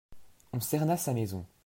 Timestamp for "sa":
0.97-1.13